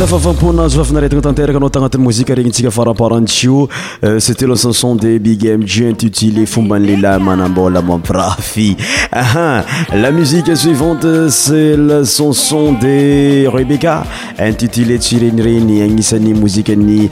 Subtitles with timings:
[0.06, 3.68] faafaponazyfafinaretana tanteraka nao tanat'ymoziaregny tsikafarapartio
[4.04, 8.76] euh, cet lchanson de bigmg intutulé fomba nlela manambolamampirafy
[9.10, 9.64] h ah, ah,
[9.96, 14.04] la musiqe suivante ce lachanson de rebeca
[14.48, 17.10] intutilé tsirenireny anisan'ny moziany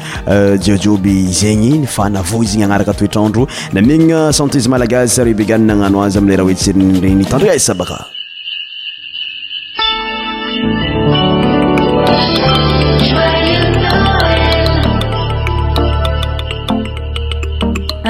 [0.62, 6.36] jiojioby euh, zegny iny fa nav izy ny anaraka toetraandro naminasenty malagas rebeca nananoazy amle
[6.36, 8.15] raha oe sireirenytadri sabaka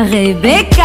[0.06, 0.75] Rebecca.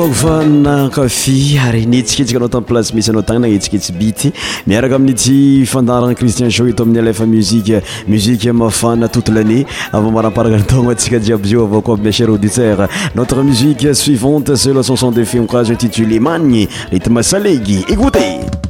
[0.00, 4.32] kofana kafy ary netsiketsika anao tan placy misy anao tagna nagny etsiketsy bety
[4.66, 10.10] miaraka amin' ty fandarana cristien shou eto amin'ny alaefa muzike muzike mafana toute lannée avao
[10.16, 14.82] maramparaka ny togna antsika jiaby zio avao koaby ma cher auditeur notre musiqe suivante seul
[14.82, 18.69] cencen d fim kazintitulé magnigny retmasalegy écotee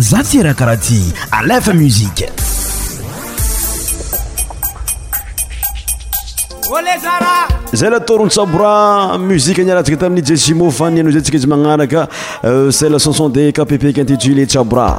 [0.00, 2.30] za e ty rahakaraha ty alefa muzike
[7.72, 12.08] zay latorony tsabra muzike niaratsika tamin'ny jesimo fany anao zay tsika izy magnaraka
[12.44, 14.98] euh, c'et la chanson de kppq intitulé tsabra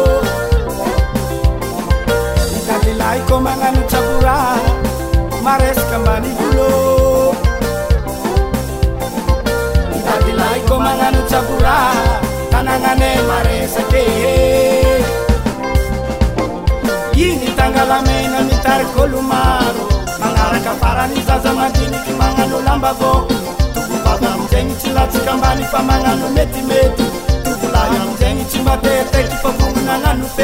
[3.39, 4.59] manano tsaboraha
[5.43, 6.69] maresaka ambany volo
[10.05, 12.03] lavilaiko magnano tsaboraha
[12.51, 15.03] tananane maresaka ehe
[17.23, 19.83] iny tangalamena mitarikolo maro
[20.19, 23.13] manaraka farany zaza makiniky magnano lamba vo
[24.03, 27.10] toobanzagny tsylatsaka ambany fa magnano metimety
[28.49, 28.77] sya
[29.29, 30.41] trfa vonananao e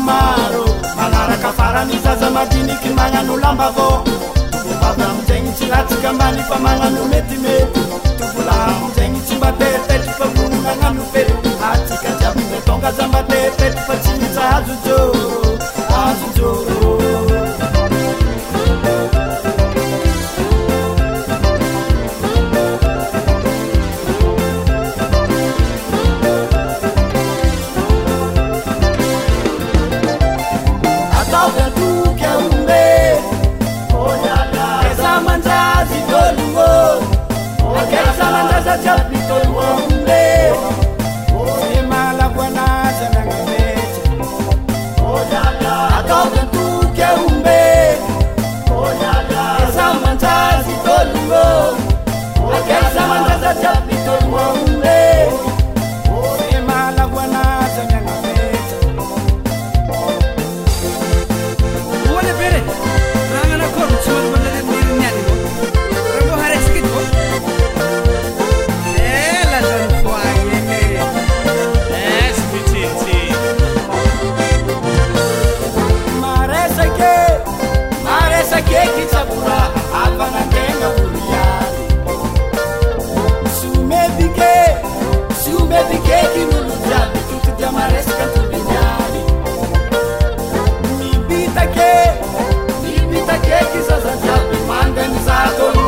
[1.02, 3.88] aaraka faranyzazamainiky mananolamba vô
[5.20, 7.80] mzegny tsy latikambany fa manano meimety
[8.34, 9.60] tolazegny tsyma t
[10.18, 11.22] fa vonnanao e
[11.70, 14.14] atsikaadangaaatfa tsy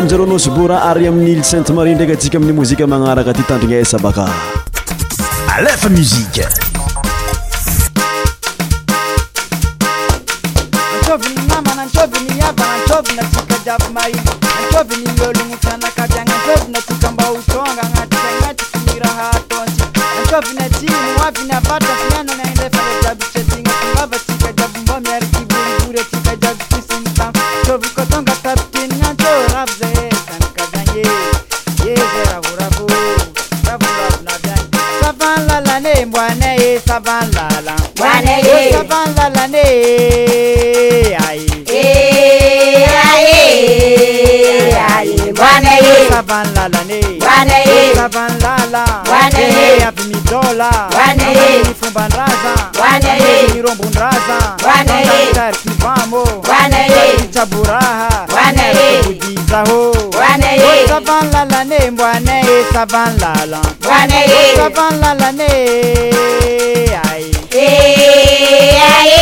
[0.00, 4.28] amizaronaosybora ary amin'nyil caint mari ndraiky atsika amin'ny mozika magnaraka ty tandriny esabaka
[20.40, 22.13] vyako vinajii mwa vinapata
[53.64, 61.64] Kirombo ndaza Bwana ye Kivamo Bwana ye Chaburaha Bwana ye Kujizaho Bwana ye Savan lala
[61.64, 65.52] ne Bwana ye Savan lala Bwana ye Savan lala ne
[67.08, 69.14] Ai Eh ai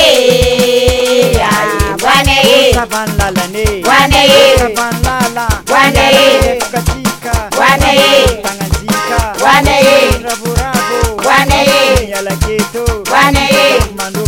[2.03, 9.19] Bwana ye Savan lala ne Bwana ye Savan lala Bwana ye Katika Bwana ye Tanganyika
[9.39, 14.22] Bwana ye Rabu rabu Bwana ye Nyala kitu Bwana ye Mandu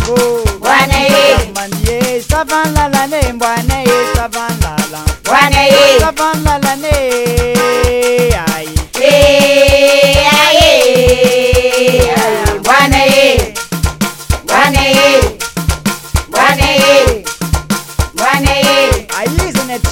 [2.53, 3.33] aizana ati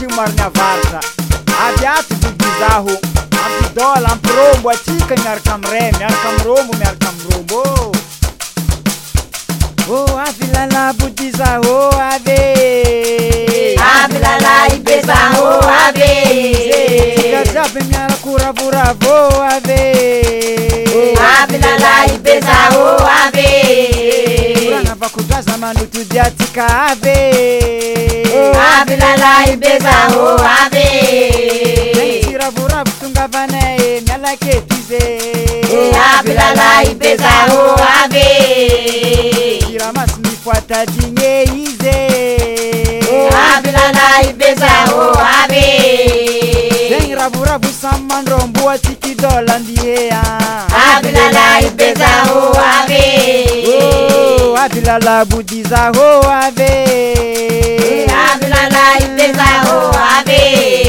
[0.07, 0.99] mariny avarta
[1.65, 2.91] aviato digizaho
[3.43, 7.92] azidola amprombo atika miarkamre miarkamrobo miarkamrombo
[9.95, 12.41] oh avilala budiza o oh, ave
[13.93, 16.11] avilala ipesa o oh, ave
[17.17, 19.81] tikazabe miala kuravuravo oh, ave
[21.33, 23.49] avilala ipesa o oh, ave
[24.69, 27.19] urana vakudaza manutudia tika ave
[28.73, 30.89] avilala ipesa o oh, ave
[34.93, 39.32] Hey, happy la la, ipesa, oh, happy.
[40.43, 42.07] kufuata dini hize
[43.13, 45.79] oh, abila na ibeza o oh, abe
[46.89, 50.13] Zeng rabu rabu saman rombu wa chiki dola ndiye
[50.95, 53.03] abila na ibeza o abe
[54.59, 56.83] abila la budiza o abe
[58.33, 60.82] abila na ibeza o abe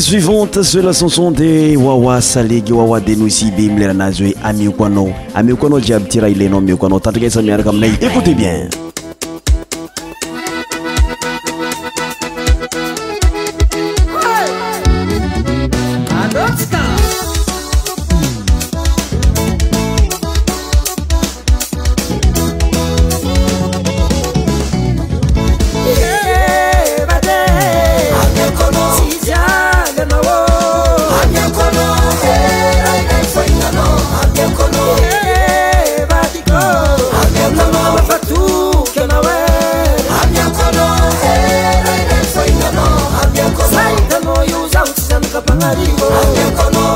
[0.00, 5.56] suivante ceuxt la chanson de wawa salégi wawa denousi b mi lelanazo amio kuano amio
[5.56, 8.68] kano djabtirayleinoo mio kanoo tato gay samiar kam nay écoutéz bien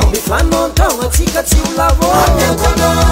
[0.08, 3.05] nmyfanontrao atsika tsi olavaa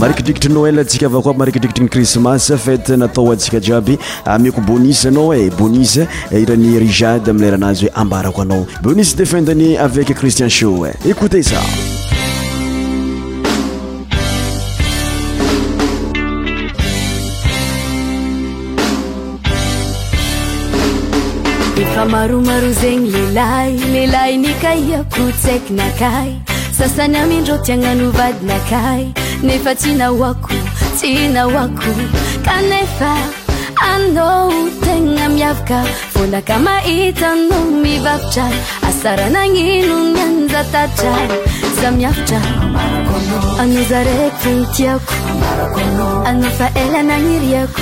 [0.00, 3.98] marikidrikitrei noel atsika ava ko aby marikidrikiti ny krismas faty natao antsika jiaby
[4.34, 6.00] amako bonise anao e bonise
[6.32, 11.60] e, iran'ny rijady amilayrahanazy hoe ambarako anao bonise defindeny avec christian showe écoute sa
[21.82, 23.50] efa maromaro zegny lela
[23.98, 26.32] lela nikaiakosaik nakay
[26.80, 29.02] sasany amindro ti ananovadynakay
[29.46, 30.54] nefa tsy na hoako
[30.96, 31.92] tsyna hoako
[32.46, 33.12] kanefa
[33.92, 34.48] anao
[34.84, 35.78] tena miavaka
[36.14, 38.46] vonaka mahita nao mivavitra
[38.88, 41.14] asarananino ny anza tatra
[41.78, 42.40] za miavitra
[43.62, 45.14] anao zaraky fonotiako
[46.30, 47.80] anao fa elananiryako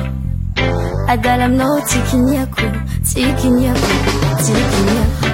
[1.10, 2.62] Adalam no tikinyeko
[3.02, 3.88] Tikinyeko
[4.44, 5.26] Tikinyeko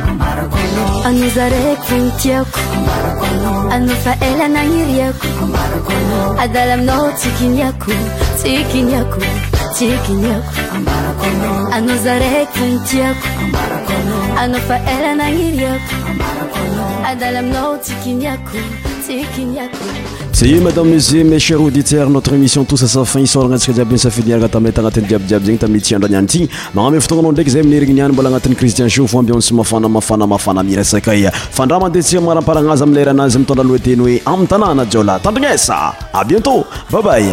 [1.08, 2.60] Ano zareko funtieko
[3.76, 5.28] Ano faela nanirieko
[6.44, 7.92] Adalam no nyaku.
[8.40, 9.20] Tikinyeko
[9.76, 10.54] Tikinyeko
[11.76, 13.28] Ano zareko funtieko
[14.40, 15.96] Ano faela nanirieko
[17.10, 18.14] Adalam no tiki
[19.34, 20.19] nyaku.
[20.40, 24.50] saye madame monsieur mecher auditeur notre émission tous asa fin isoragna ntsika jiaby ny safidiniaraka
[24.54, 28.56] taminayt anatin'ny jiabyjiaby zegny tamii tsy andraniantigny magname fotonanao ndraiky zay minerigny niany mbola agnatin'ny
[28.60, 32.84] cristian sha fo ambion tsy mafana mafana mafana mira sakaya fa andraha mandehatsika magnaramparagna azy
[32.86, 35.76] ami leranazy mitondra alohateny hoe ami'y tagnàna jola tandrignesa
[36.14, 36.62] a bientôt
[36.92, 37.24] babay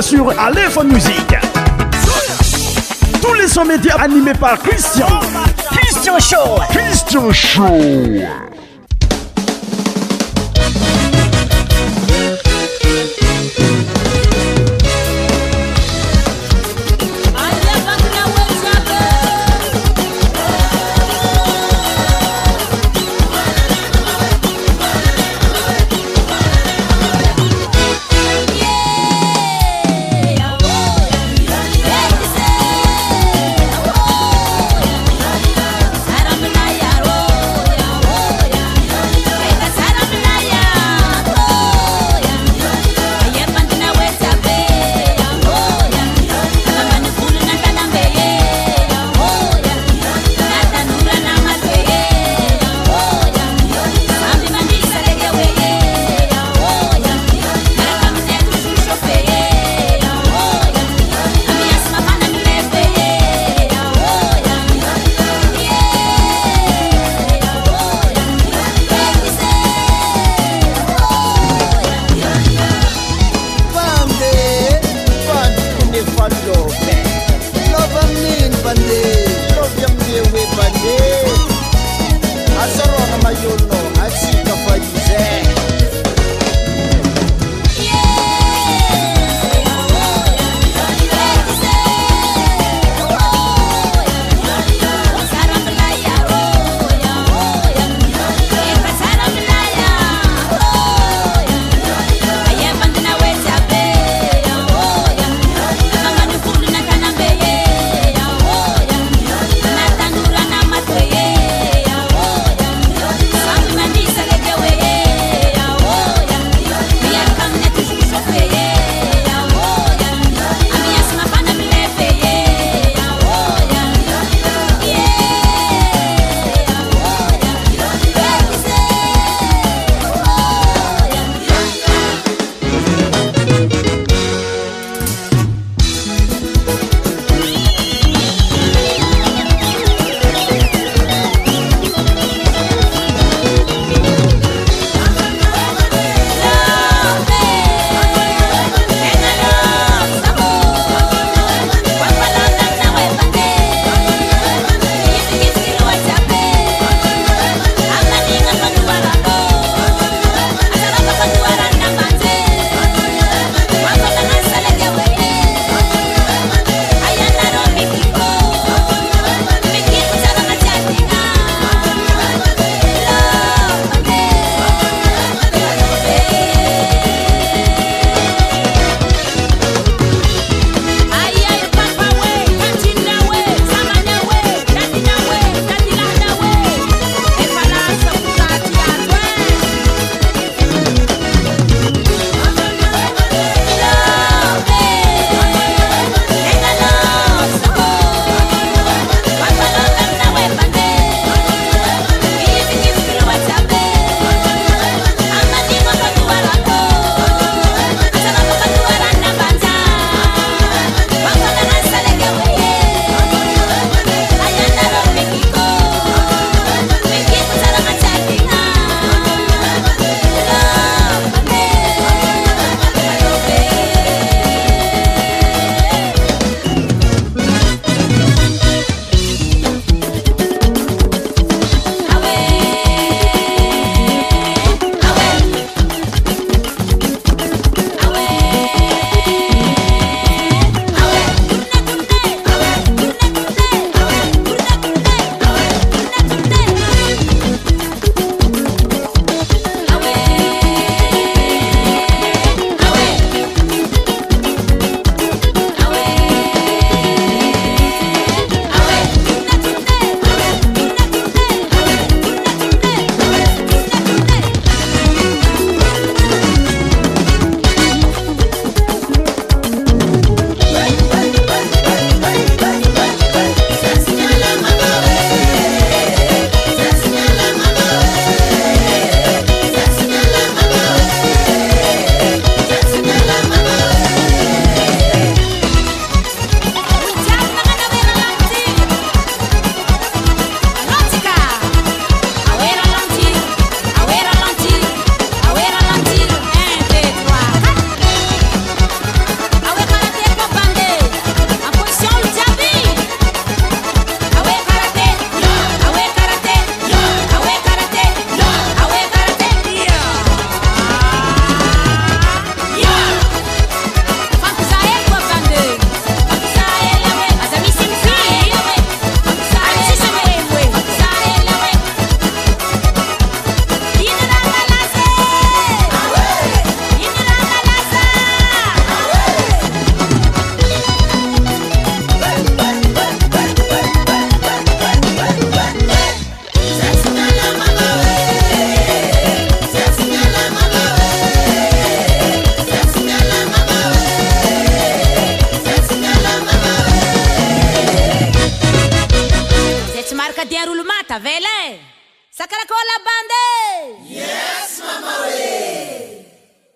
[0.00, 1.34] sur Aléphone Music,
[3.20, 5.06] Tous les sons médias animés par Christian.
[5.72, 6.60] Christian Show.
[6.70, 8.50] Christian Show.